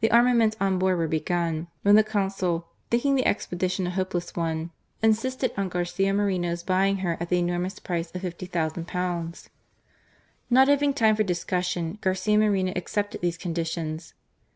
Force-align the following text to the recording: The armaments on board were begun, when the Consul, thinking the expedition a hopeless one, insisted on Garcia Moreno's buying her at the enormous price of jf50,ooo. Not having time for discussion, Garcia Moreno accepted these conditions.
The 0.00 0.10
armaments 0.10 0.56
on 0.60 0.80
board 0.80 0.98
were 0.98 1.06
begun, 1.06 1.68
when 1.82 1.94
the 1.94 2.02
Consul, 2.02 2.66
thinking 2.90 3.14
the 3.14 3.24
expedition 3.24 3.86
a 3.86 3.90
hopeless 3.90 4.34
one, 4.34 4.72
insisted 5.00 5.52
on 5.56 5.68
Garcia 5.68 6.12
Moreno's 6.12 6.64
buying 6.64 6.96
her 7.06 7.16
at 7.20 7.28
the 7.28 7.38
enormous 7.38 7.78
price 7.78 8.10
of 8.16 8.22
jf50,ooo. 8.22 9.48
Not 10.50 10.66
having 10.66 10.92
time 10.92 11.14
for 11.14 11.22
discussion, 11.22 11.98
Garcia 12.00 12.36
Moreno 12.36 12.72
accepted 12.74 13.20
these 13.20 13.38
conditions. 13.38 14.14